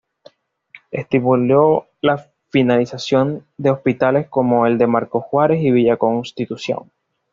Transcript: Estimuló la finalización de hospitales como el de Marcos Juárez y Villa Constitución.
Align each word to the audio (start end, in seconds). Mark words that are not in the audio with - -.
Estimuló 0.89 1.85
la 2.01 2.25
finalización 2.49 3.45
de 3.57 3.69
hospitales 3.69 4.27
como 4.29 4.65
el 4.65 4.79
de 4.79 4.87
Marcos 4.87 5.25
Juárez 5.25 5.61
y 5.61 5.69
Villa 5.69 5.97
Constitución. 5.97 6.91